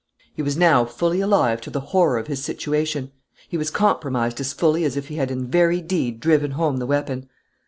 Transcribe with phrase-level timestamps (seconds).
[0.33, 3.11] He was now fully alive to the horror of his situation;
[3.47, 6.87] he was compromised as fully as if he had in very deed driven home the
[6.87, 7.29] weapon.